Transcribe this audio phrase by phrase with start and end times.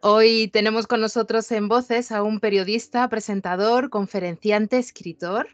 [0.00, 5.48] Hoy tenemos con nosotros en Voces a un periodista, presentador, conferenciante, escritor,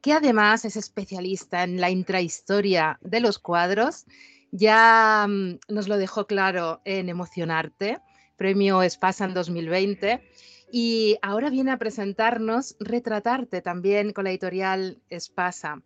[0.00, 4.06] que además es especialista en la intrahistoria de los cuadros.
[4.52, 7.98] Ya mm, nos lo dejó claro en Emocionarte,
[8.36, 10.22] premio Espasa en 2020.
[10.70, 15.82] Y ahora viene a presentarnos Retratarte también con la editorial Espasa.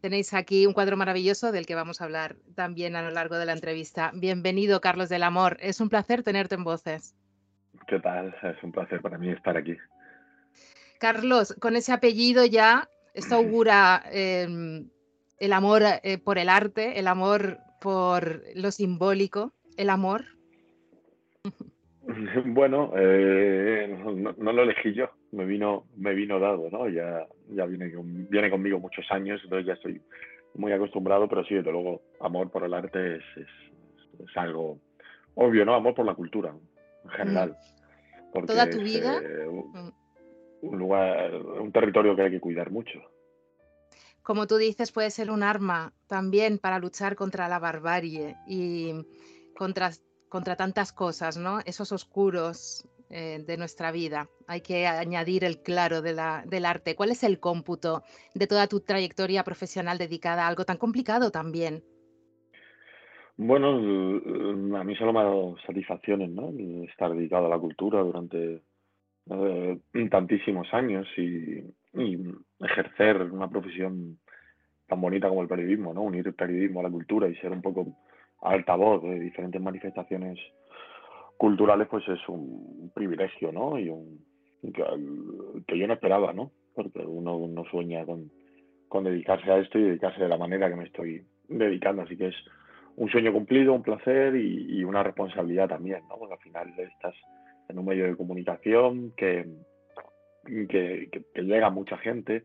[0.00, 3.44] Tenéis aquí un cuadro maravilloso del que vamos a hablar también a lo largo de
[3.44, 4.12] la entrevista.
[4.14, 5.58] Bienvenido, Carlos del Amor.
[5.60, 7.14] Es un placer tenerte en Voces.
[7.86, 8.34] ¿Qué tal?
[8.42, 9.76] Es un placer para mí estar aquí.
[10.98, 14.88] Carlos, con ese apellido ya, esto augura em,
[15.38, 20.24] el amor eh, por el arte, el amor por lo simbólico, el amor.
[22.44, 23.86] Bueno, eh,
[24.36, 26.88] no, lo elegí yo, me vino, me vino dado, ¿no?
[26.88, 27.92] Ya, ya viene,
[28.28, 30.00] viene conmigo muchos años, entonces ya estoy
[30.54, 34.78] muy acostumbrado, pero sí, desde luego, amor por el arte es, es, algo
[35.34, 35.74] obvio, ¿no?
[35.74, 36.54] Amor por la cultura,
[37.04, 37.56] en general.
[38.34, 38.46] Mm.
[38.46, 39.18] ¿Toda tu vida?
[39.18, 39.92] Eh, mm.
[40.62, 43.00] un, lugar, un territorio que hay que cuidar mucho.
[44.22, 48.92] Como tú dices, puede ser un arma también para luchar contra la barbarie y
[49.56, 49.90] contra
[50.30, 51.58] contra tantas cosas, ¿no?
[51.66, 54.28] Esos oscuros eh, de nuestra vida.
[54.46, 56.94] Hay que añadir el claro de la, del arte.
[56.94, 61.82] ¿Cuál es el cómputo de toda tu trayectoria profesional dedicada a algo tan complicado también?
[63.36, 63.70] Bueno,
[64.78, 66.52] a mí solo me ha dado satisfacciones, ¿no?
[66.84, 68.62] Estar dedicado a la cultura durante
[69.28, 72.18] eh, tantísimos años y, y,
[72.60, 74.20] ejercer una profesión
[74.86, 76.02] tan bonita como el periodismo, ¿no?
[76.02, 77.96] Unir el periodismo a la cultura y ser un poco
[78.40, 80.38] altavoz de diferentes manifestaciones
[81.40, 83.78] culturales, pues es un privilegio, ¿no?
[83.78, 84.20] Y un
[84.62, 86.50] que, yo no esperaba, ¿no?
[86.74, 90.84] Porque uno no sueña con, dedicarse a esto y dedicarse de la manera que me
[90.84, 92.02] estoy dedicando.
[92.02, 92.34] Así que es
[92.96, 96.18] un sueño cumplido, un placer y, una responsabilidad también, ¿no?
[96.18, 97.14] Porque al final estás
[97.70, 99.48] en un medio de comunicación que,
[100.44, 102.44] que, llega a mucha gente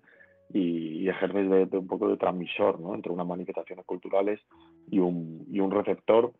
[0.54, 2.96] y, ejerces de, un poco de transmisor ¿no?
[2.96, 4.40] entre unas manifestaciones culturales
[4.90, 6.32] y un, y un receptor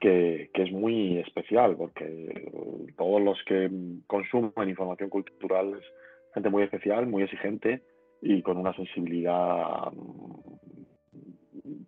[0.00, 2.50] que, es muy especial, porque
[2.96, 3.70] todos los que
[4.06, 5.84] consumen información cultural es
[6.34, 7.82] gente muy especial, muy exigente
[8.20, 9.92] y con una sensibilidad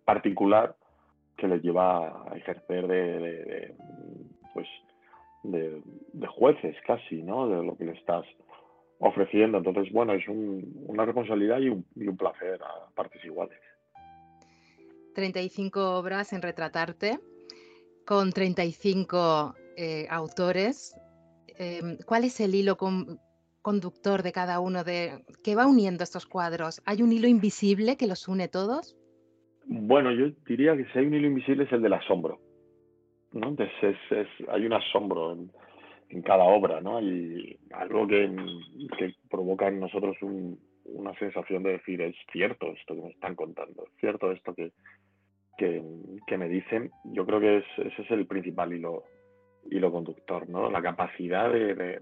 [0.05, 0.77] particular
[1.37, 3.75] que les lleva a ejercer de,
[4.55, 4.67] pues
[5.43, 7.49] de, jueces casi, ¿no?
[7.49, 8.25] De lo que le estás
[8.99, 9.59] ofreciendo.
[9.59, 13.59] Entonces, bueno, es una responsabilidad y un, placer a partes iguales.
[15.15, 17.19] 35 obras en retratarte,
[18.07, 20.95] con 35 eh, autores.
[21.59, 22.77] Em, ¿Cuál es el hilo
[23.61, 26.81] conductor de cada uno de que va uniendo estos cuadros?
[26.87, 28.97] ¿Hay un hilo invisible que los une todos?
[29.67, 32.41] Bueno, yo diría que si hay un hilo invisible es el del asombro.
[33.33, 33.49] ¿no?
[33.49, 33.97] Entonces
[34.49, 37.01] hay un asombro en, cada obra, ¿no?
[37.01, 38.31] Y algo que,
[38.97, 40.17] que provoca en nosotros
[40.85, 44.71] una sensación de decir, es cierto esto que me están contando, es cierto esto que,
[45.57, 45.83] que,
[46.37, 46.91] me dicen.
[47.05, 49.05] Yo creo que ese es el principal hilo,
[49.71, 50.71] hilo conductor, ¿no?
[50.71, 52.01] La capacidad de,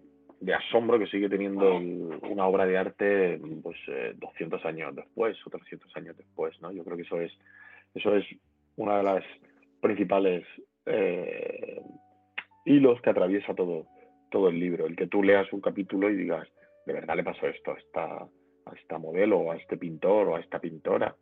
[0.55, 3.79] asombro que sigue teniendo una obra de arte pues
[4.17, 6.71] 200 eh, años después o 300 años después, ¿no?
[6.73, 7.33] Yo creo que eso es,
[7.95, 8.27] eso es
[8.77, 9.25] una de las
[9.81, 10.45] principales
[10.87, 11.81] eh,
[12.65, 13.87] hilos que atraviesa todo,
[14.31, 16.49] todo el libro, el que tú leas un capítulo y digas,
[16.87, 18.05] de verdad le pasó esto a esta,
[18.67, 21.15] a esta modelo, o a este pintor, o a esta pintora.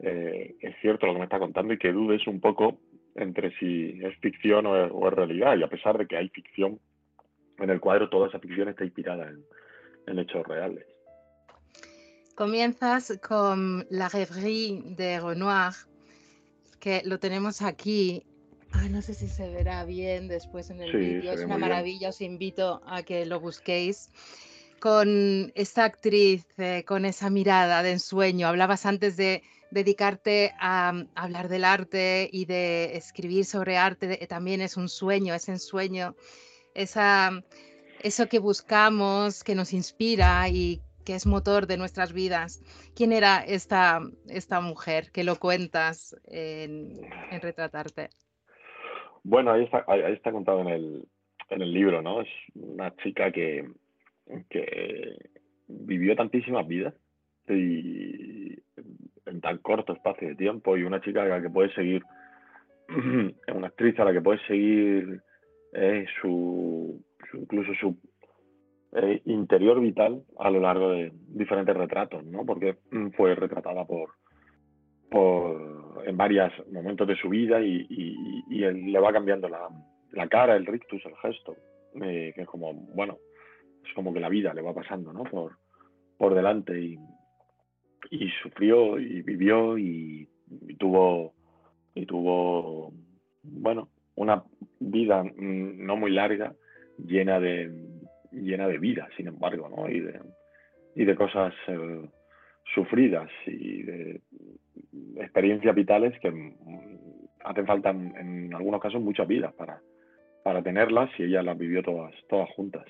[0.00, 2.78] Eh, es cierto lo que me está contando y que dudes un poco
[3.14, 5.56] entre si es ficción o es, realidad.
[5.56, 6.78] Y a pesar de que hay ficción
[7.58, 9.44] en el cuadro, toda esa ficción está inspirada en,
[10.06, 10.84] en hechos reales.
[12.34, 15.72] Comienzas con La Rêverie de Renoir,
[16.78, 18.22] que lo tenemos aquí
[18.90, 21.32] no sé si se verá bien después en el vídeo.
[21.32, 24.10] Es una maravilla, os invito a que lo busquéis.
[24.80, 31.08] Con esta actriz, eh, con esa mirada de ensueño, hablabas antes de dedicarte a, mm,
[31.14, 36.14] hablar del arte y de escribir sobre arte, también es un sueño, es ensueño,
[36.74, 37.42] esa,
[38.02, 42.62] eso que buscamos, que nos inspira y que es motor de nuestras vidas.
[42.94, 48.10] ¿Quién era esta, esta mujer que lo cuentas en, en Retratarte?
[49.22, 51.08] Bueno, ahí está, ahí está contado en el,
[51.50, 52.20] en el libro, ¿no?
[52.20, 53.68] Es una chica que,
[54.50, 55.16] que
[55.68, 56.94] vivió tantísimas vidas
[57.48, 58.35] y
[59.46, 62.02] tan corto espacio de tiempo y una chica a la que puedes seguir,
[63.54, 65.22] una actriz a la que puedes seguir
[65.72, 67.00] eh, su,
[67.32, 67.96] incluso su
[68.96, 72.44] eh, interior vital a lo largo de diferentes retratos, ¿no?
[72.44, 72.78] Porque
[73.16, 74.14] fue retratada por,
[75.08, 79.68] por, en varios momentos de su vida y, y, le va cambiando la,
[80.10, 81.54] la, cara, el rictus, el gesto.
[81.94, 83.18] que es como, bueno,
[83.86, 85.22] es como que la vida le va pasando, ¿no?
[85.22, 85.52] Por,
[86.18, 86.98] por delante y,
[88.10, 90.28] y sufrió y vivió y,
[90.78, 91.34] tuvo,
[91.94, 92.92] y tuvo,
[93.42, 94.42] bueno, una
[94.80, 96.54] vida mm, no muy larga,
[96.98, 97.70] llena de,
[98.32, 99.88] llena de vida, sin embargo, ¿no?
[99.88, 100.20] Y de,
[100.94, 102.08] y de cosas eh,
[102.74, 104.20] sufridas y de
[105.16, 106.56] experiencias vitales que mm,
[107.44, 109.80] hacen falta en, algunos casos muchas vidas para,
[110.42, 112.84] para tenerlas y ella las vivió todas, todas juntas.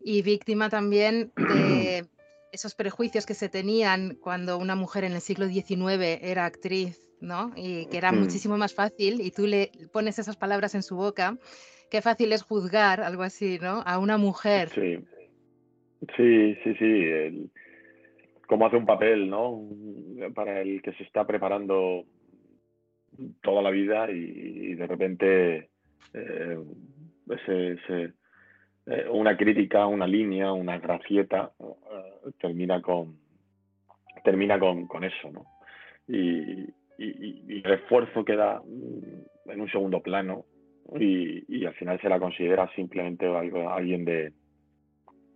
[0.00, 2.04] Y víctima también de
[2.52, 7.52] esos prejuicios que se tenían cuando una mujer en el siglo XIX era actriz, ¿no?
[7.56, 8.20] Y que era mm.
[8.20, 11.38] muchísimo más fácil, y tú le pones esas palabras en su boca,
[11.90, 13.82] qué fácil es juzgar, algo así, ¿no?
[13.86, 14.68] A una mujer.
[14.68, 14.98] Sí,
[16.16, 17.50] sí, sí, sí.
[18.46, 19.62] cómo hace un papel, ¿no?
[20.34, 22.04] Para el que se está preparando
[23.42, 25.70] toda la vida y, de repente
[26.14, 26.58] eh,
[28.86, 33.20] eh, una crítica, una línea, una gracieta eh, termina con
[34.24, 35.46] termina con, eso, ¿no?
[36.06, 36.68] Y,
[36.98, 38.62] el esfuerzo queda
[39.46, 40.44] en un segundo plano
[40.98, 44.32] y, al final se la considera simplemente alguien de,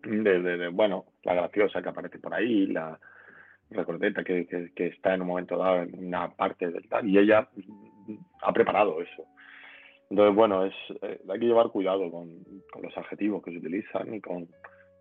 [0.05, 2.99] de, bueno, la graciosa que aparece por ahí, la,
[3.71, 4.47] recordeta que,
[4.77, 7.49] está en un momento dado en una parte del tal, y ella
[8.43, 9.25] ha preparado eso.
[10.11, 12.45] Entonces, bueno, es, eh, hay que llevar cuidado con,
[12.81, 14.49] los adjetivos que se utilizan y con,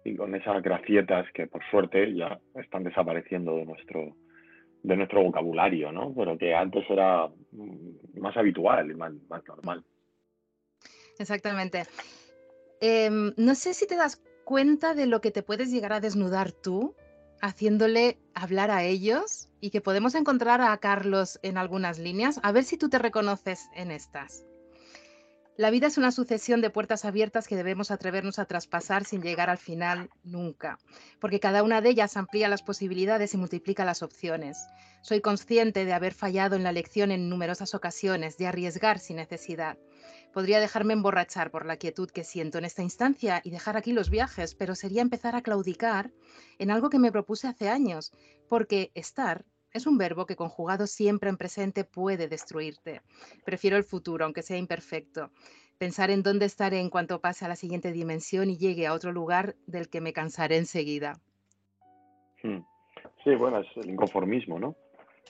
[0.03, 4.15] y con esas gracietas que por suerte ya están desapareciendo de nuestro,
[4.81, 6.13] de nuestro vocabulario, ¿no?
[6.15, 7.29] Pero que antes era
[8.15, 9.83] más habitual y más, más normal.
[11.19, 11.83] Exactamente.
[12.81, 16.51] Em, no sé si te das cuenta de lo que te puedes llegar a desnudar
[16.51, 16.95] tú
[17.41, 22.39] haciéndole hablar a ellos y que podemos encontrar a Carlos en algunas líneas.
[22.43, 24.45] A ver si tú te reconoces en estas.
[25.57, 29.49] La vida es una sucesión de puertas abiertas que debemos atrevernos a traspasar sin llegar
[29.49, 30.79] al final nunca,
[31.21, 34.57] porque cada una de ellas amplía las posibilidades y multiplica las opciones.
[35.01, 39.77] Soy consciente de haber fallado en la lección en numerosas ocasiones, de arriesgar sin necesidad.
[40.33, 44.09] Podría dejarme emborrachar por la quietud que siento en esta instancia y dejar aquí los
[44.09, 46.11] viajes, pero sería empezar a claudicar
[46.59, 48.11] en algo que me propuse hace años,
[48.49, 53.01] porque estar es un verbo que conjugado siempre en presente puede destruirte.
[53.43, 55.31] Prefiero el futuro, aunque sea imperfecto.
[55.77, 59.11] Pensar en dónde estaré en cuanto pase a la siguiente dimensión y llegue a otro
[59.11, 61.19] lugar del que me cansaré enseguida.
[62.41, 62.59] Hmm.
[63.25, 64.77] Sí, bueno, es el inconformismo, ¿no?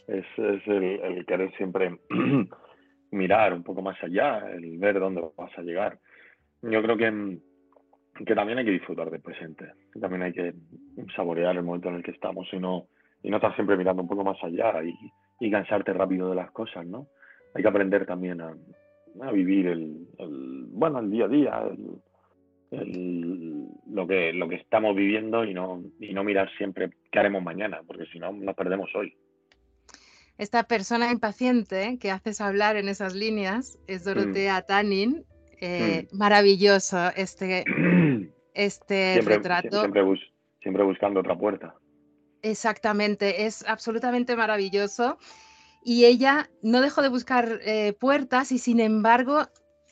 [0.07, 1.99] Es, el, querer siempre
[3.11, 5.97] mirar un poco más allá, el ver dónde vas a llegar.
[6.61, 7.39] Yo creo que,
[8.23, 10.53] que también hay que disfrutar del presente, también hay que
[11.15, 12.89] saborear el momento en el que estamos y no,
[13.25, 14.95] y no estar siempre mirando un poco más allá y,
[15.39, 17.07] y cansarte rápido de las cosas, ¿no?
[17.53, 18.55] Hay que aprender también a,
[19.21, 20.07] a vivir el,
[20.69, 21.63] bueno, el día a día,
[22.71, 27.41] el, lo, que, lo que estamos viviendo y no, y no mirar siempre qué haremos
[27.41, 29.15] mañana, porque si no nos perdemos hoy
[30.37, 34.05] esta persona impaciente que haces hablar en esas líneas es mm.
[34.05, 35.25] Dorotea Tanin.
[35.61, 36.17] Eh, mm.
[36.17, 37.63] Maravilloso este,
[38.53, 39.81] este retrato.
[40.61, 41.75] Siempre, buscando otra puerta.
[42.45, 45.17] Exactamente, es absolutamente maravilloso.
[45.83, 49.47] Y ella no dejó de buscar eh, puertas y sin embargo,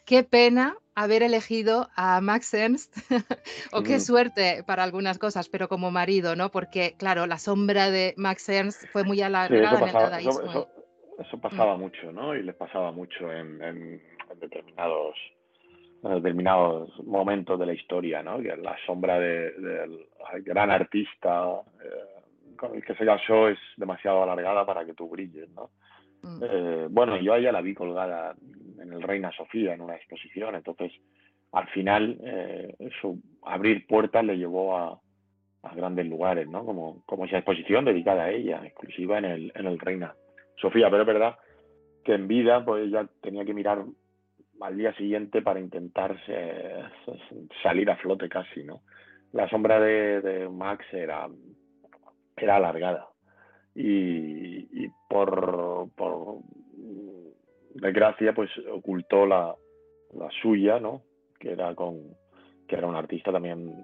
[0.06, 2.96] qué pena haber elegido a Max Ernst,
[3.74, 6.52] o qué suerte para algunas cosas, pero como marido, ¿no?
[6.52, 12.12] Porque, claro, la sombra de Max Ernst fue muy alargada eso pasaba, Eso, pasaba mucho,
[12.12, 12.36] ¿no?
[12.36, 14.00] Y les pasaba mucho en,
[14.40, 15.16] determinados
[16.04, 18.38] determinados momentos de la historia, ¿no?
[18.40, 20.06] Que la sombra del
[20.44, 21.64] gran artista
[22.58, 25.70] con el que se casó es demasiado alargada para que tú brilles, ¿no?
[26.22, 26.44] Mm.
[26.44, 28.36] Eh, bueno, yo a ella la vi colgada
[28.82, 30.92] en el Reina Sofía, en una exposición, entonces
[31.52, 35.00] al final eh, eso, abrir puertas le llevó a,
[35.76, 36.66] grandes lugares, ¿no?
[36.66, 40.14] Como, como esa exposición dedicada a ella, exclusiva en el, en el Reina
[40.58, 41.36] Sofía, pero es verdad
[42.04, 43.86] que en vida pues ella tenía que mirar
[44.60, 46.18] al día siguiente para intentar
[47.64, 48.82] salir a flote casi, ¿no?
[49.32, 51.28] La sombra de, de Max era,
[52.44, 53.08] era alargada
[53.76, 55.90] y, por,
[57.76, 59.56] desgracia pues ocultó la,
[60.42, 61.02] suya, ¿no?
[61.40, 62.16] Que era con
[62.68, 63.84] que era un artista también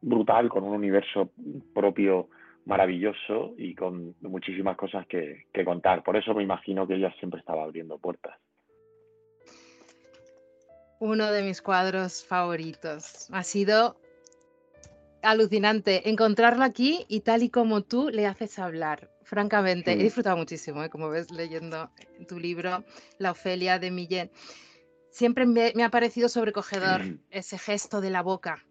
[0.00, 1.30] brutal, con un universo
[1.74, 2.28] propio
[2.64, 6.04] maravilloso y con muchísimas cosas que, contar.
[6.04, 8.38] Por eso me imagino que ella siempre estaba abriendo puertas.
[11.00, 13.28] Uno de mis cuadros favoritos.
[13.32, 13.96] Ha sido
[15.22, 19.92] alucinante encontrarlo aquí y tal y como tú le haces hablar francamente.
[19.92, 20.90] He disfrutado muchísimo, ¿eh?
[20.90, 21.90] como ves, leyendo
[22.28, 22.84] tu libro,
[23.18, 24.32] La Ofelia de Millet.
[25.10, 28.64] siempre me, ha parecido sobrecogedor ese gesto de la boca.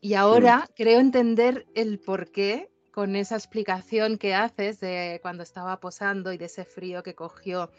[0.00, 5.80] Y ahora creo entender el por qué con esa explicación que haces de cuando estaba
[5.80, 7.70] posando y de ese frío que cogió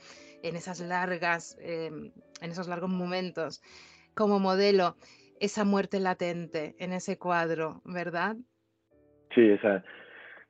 [0.41, 2.11] en esas largas, em,
[2.41, 3.61] en esos largos momentos
[4.15, 4.95] como modelo,
[5.43, 8.37] esa muerte latente en ese cuadro, ¿verdad?
[9.35, 9.83] Sí, esa,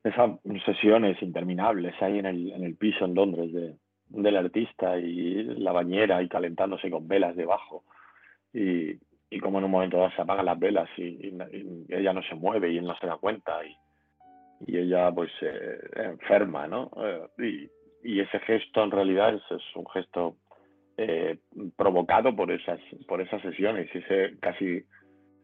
[0.04, 3.76] esas sesiones interminables ahí en el, en el piso en Londres de,
[4.08, 7.82] del artista y la bañera y calentándose con velas debajo
[8.52, 11.36] y, y como en un momento dado se apagan las velas y,
[11.88, 13.76] ella no se mueve y él no se da cuenta y,
[14.76, 16.90] ella pues eh, enferma, ¿no?
[17.38, 17.68] Eh,
[18.04, 20.36] y, ese gesto en realidad es un gesto
[20.96, 21.38] eh,
[21.76, 24.84] provocado por esas, por esas sesiones ese casi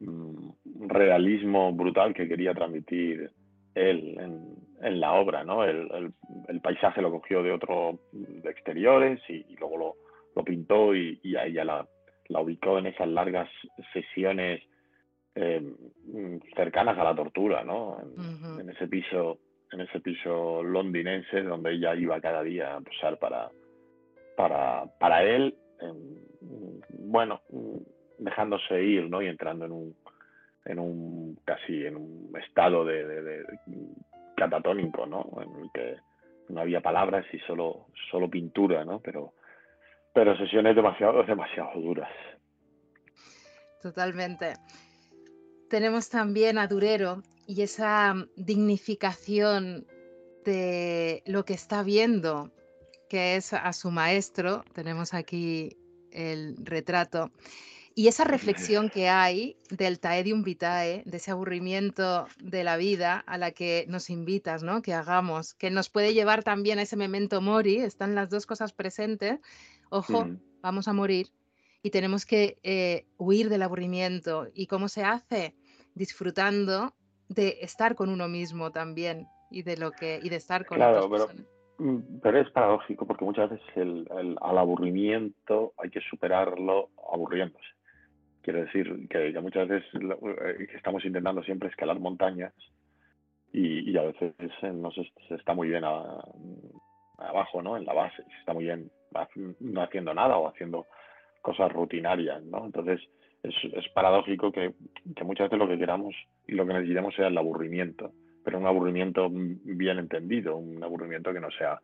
[0.01, 0.51] mm,
[0.89, 3.31] realismo brutal que quería transmitir
[3.75, 5.65] él en, en la obra, ¿no?
[5.65, 6.13] El,
[6.49, 9.95] el, paisaje lo cogió de otro de exteriores y, luego lo,
[10.35, 11.89] lo, pintó y, y a ella la,
[12.29, 13.49] la, ubicó en esas largas
[13.93, 14.63] sesiones
[15.35, 15.63] eh,
[16.57, 17.99] cercanas a la tortura, ¿no?
[18.59, 19.39] En, ese piso
[19.73, 23.51] en ese piso londinense donde ella iba cada día a posar para
[24.37, 25.57] para, para él
[26.91, 27.41] bueno
[28.19, 29.97] dejándose ir no y entrando en un
[30.65, 33.45] en un casi en un estado de,
[34.37, 35.27] catatónico, ¿no?
[35.43, 35.97] En el que
[36.49, 39.01] no había palabras y solo, solo pintura, ¿no?
[39.01, 39.35] Pero,
[40.13, 42.11] pero sesiones demasiado, demasiado duras.
[43.83, 44.55] Totalmente.
[45.69, 49.87] Tenemos también a Durero y esa dignificación
[50.45, 52.51] de lo que está viendo,
[53.11, 54.65] que es a su maestro.
[54.73, 55.77] Tenemos aquí
[56.11, 57.31] el retrato
[57.95, 63.37] y esa reflexión que hay del taedium vitae, de ese aburrimiento de la vida a
[63.37, 64.81] la que nos invitas, ¿no?
[64.81, 68.73] Que hagamos, que nos puede llevar también a ese memento mori, están las dos cosas
[68.73, 69.41] presentes.
[69.91, 70.29] Ojo,
[70.63, 71.33] vamos a morir
[71.83, 74.49] y tenemos que eh, huir del aburrimiento.
[74.55, 75.57] ¿Y cómo se hace?
[75.95, 76.95] Disfrutando
[77.29, 81.11] de estar con uno mismo también y de lo que y de estar con claro,
[81.11, 81.29] pero,
[82.23, 84.07] pero es paradójico porque muchas veces el,
[84.41, 87.65] al aburrimiento hay que superarlo aburriéndose.
[88.43, 92.53] Quiero decir que, muchas veces eh, estamos intentando siempre escalar montañas
[93.53, 94.35] y, a veces
[94.75, 97.77] no se, está muy bien abajo, ¿no?
[97.77, 98.91] En la base, se está muy bien
[99.61, 100.87] no haciendo nada o haciendo
[101.43, 102.65] cosas rutinarias, ¿no?
[102.65, 103.01] Entonces
[103.43, 104.73] es, es paradójico que,
[105.17, 106.15] que, muchas veces lo que queramos
[106.47, 108.13] y lo que necesitemos sea el aburrimiento,
[108.45, 111.81] pero un aburrimiento bien entendido, un aburrimiento que no sea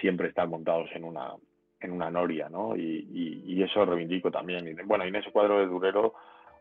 [0.00, 1.32] siempre estar montados en una
[1.80, 2.76] en una noria, ¿no?
[2.76, 3.08] Y,
[3.46, 4.68] y, eso reivindico también.
[4.68, 6.14] Y, bueno, y en ese cuadro de Durero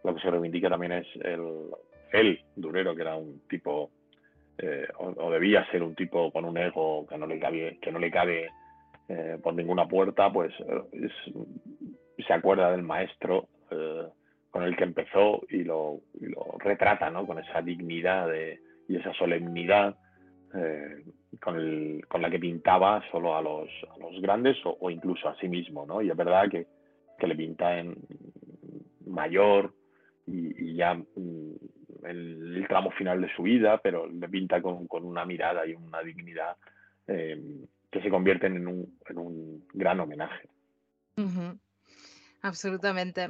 [0.03, 1.67] lo que se reivindica también es el,
[2.11, 3.91] el Durero, que era un tipo,
[4.57, 7.99] eh, o, debía ser un tipo con un ego que no le cabe, que no
[7.99, 8.49] le cabe
[9.09, 11.09] eh, por ninguna puerta, pues eh,
[12.25, 13.47] se acuerda del maestro
[14.49, 17.27] con el que empezó y lo, y lo, retrata, ¿no?
[17.27, 18.59] Con esa dignidad de,
[18.89, 19.95] y esa solemnidad
[20.53, 21.05] eh,
[21.39, 23.69] con, la que pintaba solo a los,
[24.19, 26.01] grandes o, incluso a sí mismo, ¿no?
[26.01, 26.67] Y es verdad que,
[27.17, 27.95] que le pinta en
[29.05, 29.73] mayor
[30.25, 31.57] y, ya en
[32.03, 36.01] el tramo final de su vida, pero le pinta con, con una mirada y una
[36.01, 36.57] dignidad
[37.07, 37.39] eh,
[37.91, 40.49] que se convierten en un, en un gran homenaje.
[42.41, 43.29] Absolutamente.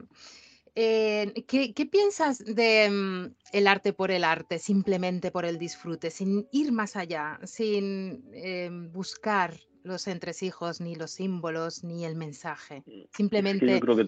[0.82, 6.48] Eh, ¿qué, piensas de mm, el arte por el arte, simplemente por el disfrute, sin
[6.54, 9.52] ir más allá, sin em, buscar
[9.84, 12.82] los entresijos, ni los símbolos, ni el mensaje?
[12.86, 13.68] Mm, simplemente.
[13.68, 14.06] yo, creo que,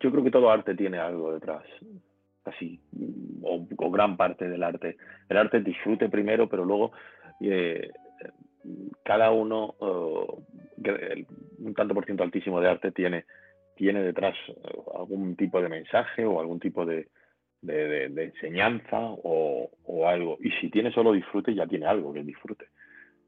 [0.00, 1.62] yo creo que todo arte tiene algo detrás,
[2.46, 4.96] así, mm, o, gran parte del arte.
[5.28, 6.90] El arte disfrute primero, pero luego
[7.40, 7.92] eh,
[9.04, 10.42] cada uno, oh,
[11.58, 13.24] un tanto por ciento altísimo de arte tiene
[13.80, 14.52] tiene detrás eh,
[14.94, 17.08] algún tipo de mensaje o algún tipo de,
[17.66, 19.70] enseñanza o,
[20.06, 20.36] algo.
[20.40, 22.66] Y si tiene solo disfrute, ya tiene algo que disfrute.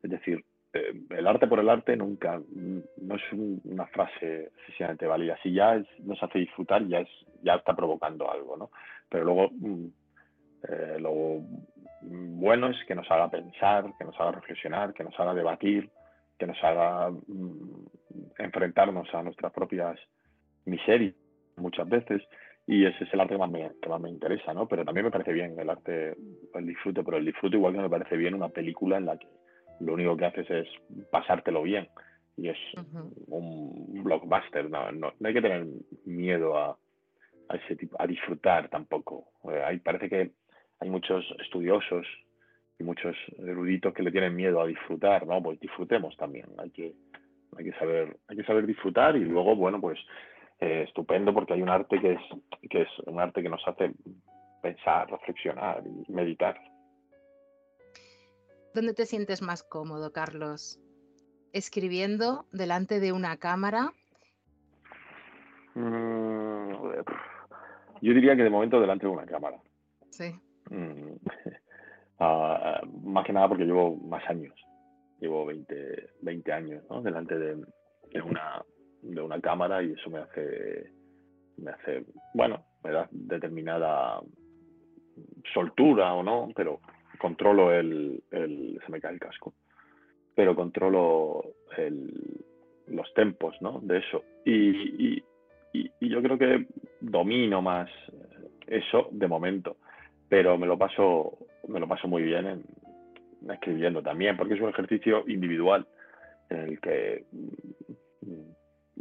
[0.02, 0.44] Es decir,
[0.74, 3.22] eh, el arte por el arte nunca, no es
[3.64, 5.38] una frase sencillamente válida.
[5.42, 7.08] Si ya nos hace disfrutar, ya, es,
[7.42, 8.70] ya está provocando algo, ¿no?
[9.08, 9.86] Pero luego mm,
[10.68, 11.40] eh, lo
[12.02, 15.88] bueno es que nos haga pensar, que nos haga reflexionar, que nos haga debatir,
[16.38, 17.86] que nos haga mm,
[18.36, 19.98] enfrentarnos a nuestras propias
[20.64, 21.12] miseria
[21.56, 22.22] muchas veces
[22.66, 24.68] y ese es el arte que más, me, que más me interesa, ¿no?
[24.68, 26.16] Pero también me parece bien el arte,
[26.54, 29.26] el disfrute, pero el disfrute igual que me parece bien una película en la que
[29.80, 30.68] lo único que haces es
[31.10, 31.88] pasártelo bien
[32.36, 32.58] y es
[33.26, 35.66] un blockbuster, no, no, hay que tener
[36.06, 36.78] miedo a,
[37.48, 39.26] a, ese tipo, a disfrutar tampoco.
[39.50, 40.30] Eh, hay, parece que
[40.80, 42.06] hay muchos estudiosos
[42.78, 45.42] y muchos eruditos que le tienen miedo a disfrutar, ¿no?
[45.42, 46.94] Pues disfrutemos también, hay que,
[47.58, 49.98] hay que saber, hay que saber disfrutar y luego, bueno, pues
[50.62, 52.20] eh, estupendo porque hay un arte que es,
[52.70, 53.92] que es un arte que nos hace
[54.62, 56.56] pensar, reflexionar y meditar.
[58.72, 60.78] ¿Dónde te sientes más cómodo, Carlos?
[61.52, 63.92] ¿Escribiendo delante de una cámara?
[65.74, 66.70] Mm,
[68.00, 69.60] yo diría que de momento delante de una cámara.
[70.10, 70.32] Sí.
[70.70, 71.16] Mm,
[72.20, 74.54] ah, más que nada porque llevo más años.
[75.18, 77.02] Llevo 20, 20 años ¿no?
[77.02, 77.56] delante de,
[78.12, 78.64] de, una,
[79.02, 80.90] de una cámara y eso me hace,
[81.58, 82.04] me hace,
[82.34, 84.20] bueno, me da determinada
[85.52, 86.80] soltura o no, pero
[87.18, 89.54] controlo el, se me cae el casco,
[90.34, 91.44] pero controlo
[91.76, 92.44] el,
[92.86, 93.80] los tempos, ¿no?
[93.80, 94.24] De eso.
[94.44, 95.24] Y, y,
[95.72, 96.66] y, yo creo que
[97.00, 97.88] domino más
[98.66, 99.76] eso de momento,
[100.28, 102.64] pero me lo paso, me lo paso muy bien en,
[103.50, 105.86] escribiendo también, porque es un ejercicio individual
[106.50, 107.24] en el que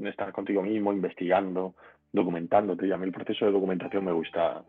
[0.08, 1.76] estar contigo mismo, investigando,
[2.12, 2.88] documentándote.
[2.88, 4.64] Y a mí el proceso de documentación me gusta,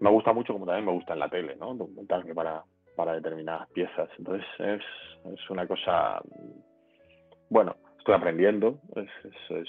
[0.00, 1.74] me gusta mucho como también me gusta en la tele, ¿no?
[1.74, 2.62] Documentarme para,
[2.96, 4.08] para determinadas piezas.
[4.18, 4.82] Entonces es,
[5.32, 6.20] es una cosa,
[7.48, 8.80] bueno, estoy aprendiendo,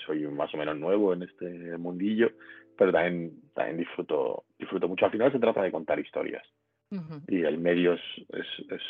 [0.05, 2.31] soy más o menos nuevo en este mundillo,
[2.77, 5.05] pero también, también disfruto, disfruto mucho.
[5.05, 6.43] Al final se trata de contar historias.
[7.27, 8.81] Y el medio es, es,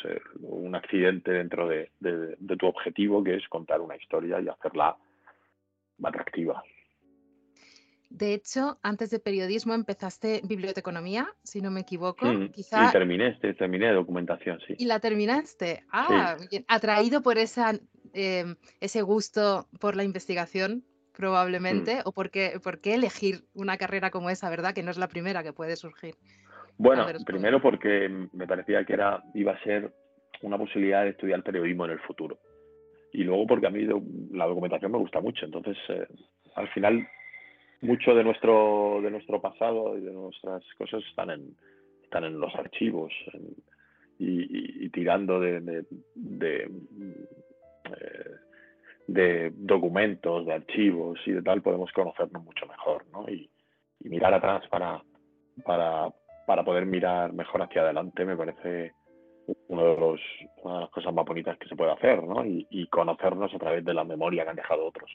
[0.42, 4.94] un accidente dentro de, de, de, tu objetivo, que es contar una historia y hacerla
[6.02, 6.62] atractiva.
[8.10, 12.26] De hecho, antes de periodismo empezaste biblioteconomía, si no me equivoco.
[12.26, 12.88] Mm, Quizá...
[12.88, 14.76] Y terminé, terminé documentación, sí.
[14.78, 15.82] Y la terminaste.
[15.90, 16.64] Ah, bien.
[16.68, 17.72] atraído por esa,
[18.12, 22.02] eh, ese gusto por la investigación, probablemente, mm.
[22.04, 24.74] o por qué, por qué elegir una carrera como esa, ¿verdad?
[24.74, 26.14] Que no es la primera que puede surgir.
[26.76, 29.92] Bueno, primero porque me parecía que era, iba a ser
[30.42, 32.38] una posibilidad de estudiar periodismo en el futuro.
[33.14, 33.86] Y luego porque a mí
[34.32, 35.46] la documentación me gusta mucho.
[35.46, 36.06] Entonces, eh,
[36.56, 37.06] al final
[37.80, 41.56] mucho de nuestro, de nuestro pasado y de nuestras cosas están en,
[42.02, 43.12] están en los archivos
[44.18, 45.60] y, tirando de,
[46.14, 48.30] de, eh,
[49.06, 53.28] de, documentos, de archivos y de tal, podemos conocernos mucho mejor ¿no?
[53.28, 53.48] y,
[54.00, 55.02] mirar atrás para,
[55.64, 56.10] para,
[56.46, 58.92] para poder mirar mejor hacia adelante me parece
[59.68, 60.20] uno de los,
[60.62, 62.44] una de las cosas más bonitas que se puede hacer ¿no?
[62.44, 65.10] y, y conocernos a través de la memoria que han dejado otros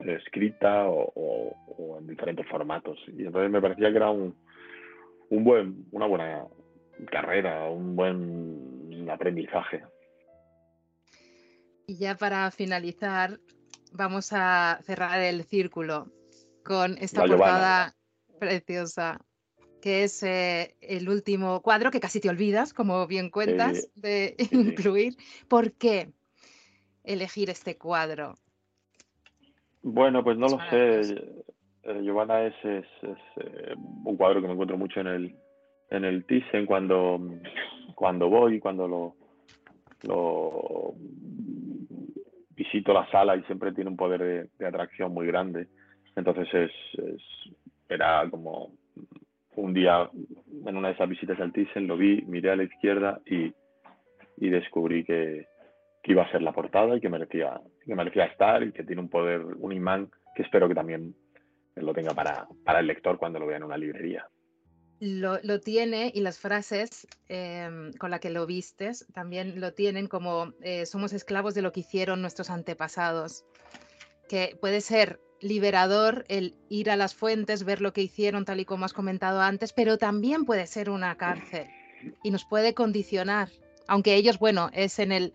[0.00, 2.98] escrita o, en diferentes formatos.
[3.08, 4.36] Y entonces me parecía que era un,
[5.30, 6.46] un buen, una buena
[7.10, 9.84] carrera, un buen aprendizaje.
[11.86, 13.38] Y ya para finalizar,
[13.92, 16.06] vamos a cerrar el círculo
[16.64, 17.94] con esta portada
[18.38, 19.20] preciosa,
[19.84, 25.12] que es eh, el último cuadro que casi te olvidas, como bien cuentas, de incluir.
[25.46, 26.08] ¿Por qué
[27.04, 28.36] elegir este cuadro?
[29.82, 31.00] Bueno, pues no lo sé.
[31.82, 32.86] Eh, Giovanna es, es,
[33.36, 35.36] eh, un cuadro que me encuentro mucho en el,
[35.90, 37.20] en el Thyssen cuando,
[37.94, 39.16] cuando voy, cuando lo,
[40.04, 40.94] lo
[42.56, 45.68] visito la sala y siempre tiene un poder de, atracción muy grande.
[46.16, 46.72] Entonces es,
[47.90, 48.72] era como
[49.56, 50.10] un día
[50.66, 53.52] en una de esas visitas al Thyssen, lo vi, miré a la izquierda y,
[54.36, 55.46] y descubrí que,
[56.02, 59.02] que iba a ser la portada y que merecía, que merecía estar y que tiene
[59.02, 61.14] un poder, un imán que espero que también
[61.76, 64.28] lo tenga para, para el lector cuando lo vea en una librería.
[65.00, 70.54] Lo, tiene y las frases eh, con las que lo vistes también lo tienen como
[70.62, 73.44] eh, somos esclavos de lo que hicieron nuestros antepasados,
[74.28, 78.64] que puede ser liberador el ir a las fuentes, ver lo que hicieron tal y
[78.64, 81.66] como has comentado antes, pero también puede ser una cárcel
[82.22, 83.48] y nos puede condicionar,
[83.88, 85.32] aunque ellos, bueno, es en el,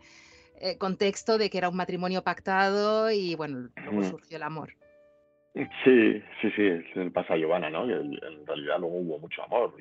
[0.62, 4.04] eh, contexto de que era un matrimonio pactado y bueno, luego mm.
[4.04, 4.74] surgió el amor.
[5.54, 7.90] Sí, sí, sí, es pasa a Giovanna, ¿no?
[7.90, 9.74] en realidad luego hubo mucho amor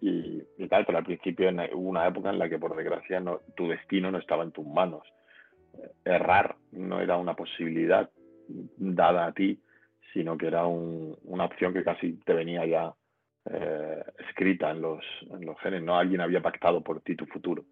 [0.00, 3.40] y, y, tal, pero al principio hubo una época en la que por desgracia no,
[3.54, 5.02] tu destino no estaba en tus manos.
[6.04, 8.08] Errar no era una posibilidad
[8.76, 9.60] dada a ti,
[10.12, 12.94] sino que era una opción que casi te venía ya
[13.50, 15.98] eh, escrita en los, en los genes, ¿no?
[15.98, 17.64] Alguien había pactado por ti tu futuro.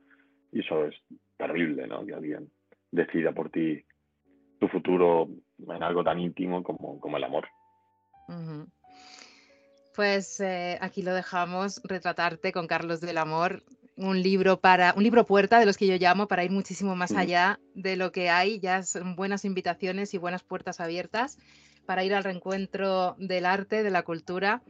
[0.53, 0.95] Y eso es
[1.37, 2.05] terrible, ¿no?
[2.05, 2.51] Que alguien
[2.91, 3.85] decida por ti
[4.59, 7.47] tu futuro en algo tan íntimo como, como el amor.
[9.95, 13.63] Pues eh, aquí lo dejamos, retratarte con Carlos del Amor,
[14.01, 17.13] un libro para, un libro puerta de los que yo llamo para ir muchísimo más
[17.13, 21.39] allá de lo que hay, ya son buenas invitaciones y buenas puertas abiertas
[21.87, 24.63] para ir al reencuentro del arte, de la cultura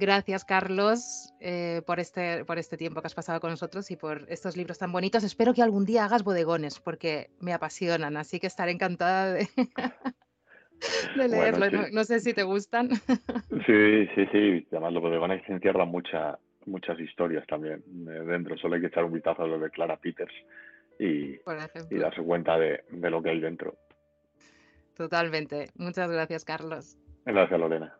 [0.00, 4.26] Gracias, Carlos, eh, por, este, por este tiempo que has pasado con nosotros y por
[4.28, 5.24] estos libros tan bonitos.
[5.24, 9.48] Espero que algún día hagas bodegones, porque me apasionan, así que estaré encantada de...
[11.16, 11.88] de leerlo.
[11.90, 12.90] no, sé si te gustan.
[13.66, 14.66] sí, sí, sí.
[14.70, 16.38] Además, lo de Van encierra mucha,
[16.70, 18.56] muchas historias también eh, dentro.
[18.56, 20.34] Solo hay que echar un vistazo a lo de Clara Peters
[20.98, 21.36] y,
[21.90, 23.76] y darse cuenta de, de lo que hay dentro.
[24.96, 25.66] Totalmente.
[25.76, 26.98] Muchas gracias, Carlos.
[27.24, 27.96] Gracias, Lorena.